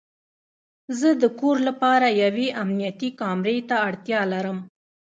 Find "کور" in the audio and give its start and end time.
1.39-1.57